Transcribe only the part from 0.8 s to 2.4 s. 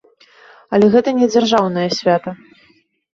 гэта не дзяржаўнае свята.